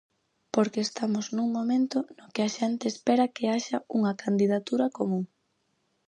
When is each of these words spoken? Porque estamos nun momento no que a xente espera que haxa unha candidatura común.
Porque 0.55 0.79
estamos 0.87 1.25
nun 1.35 1.49
momento 1.57 1.97
no 2.17 2.25
que 2.33 2.41
a 2.43 2.53
xente 2.57 2.85
espera 2.89 3.31
que 3.35 3.45
haxa 3.53 3.77
unha 3.97 4.17
candidatura 4.23 4.87
común. 4.97 5.23